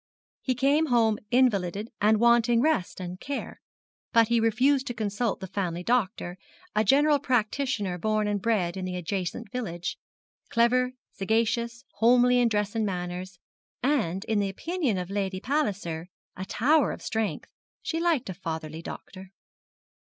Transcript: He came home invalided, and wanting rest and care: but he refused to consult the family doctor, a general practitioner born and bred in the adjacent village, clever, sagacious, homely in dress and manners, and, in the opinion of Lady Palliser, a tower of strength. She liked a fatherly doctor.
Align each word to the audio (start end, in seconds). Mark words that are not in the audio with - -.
He 0.41 0.55
came 0.55 0.87
home 0.87 1.19
invalided, 1.29 1.91
and 2.01 2.19
wanting 2.19 2.59
rest 2.59 2.99
and 2.99 3.19
care: 3.19 3.61
but 4.11 4.29
he 4.29 4.39
refused 4.39 4.87
to 4.87 4.95
consult 4.95 5.39
the 5.41 5.45
family 5.45 5.83
doctor, 5.83 6.39
a 6.75 6.83
general 6.83 7.19
practitioner 7.19 7.99
born 7.99 8.27
and 8.27 8.41
bred 8.41 8.75
in 8.75 8.85
the 8.85 8.95
adjacent 8.95 9.51
village, 9.51 9.99
clever, 10.49 10.93
sagacious, 11.11 11.83
homely 11.97 12.39
in 12.39 12.47
dress 12.49 12.73
and 12.73 12.83
manners, 12.83 13.37
and, 13.83 14.25
in 14.25 14.39
the 14.39 14.49
opinion 14.49 14.97
of 14.97 15.11
Lady 15.11 15.39
Palliser, 15.39 16.07
a 16.35 16.45
tower 16.45 16.91
of 16.91 17.03
strength. 17.03 17.47
She 17.83 17.99
liked 17.99 18.27
a 18.27 18.33
fatherly 18.33 18.81
doctor. 18.81 19.29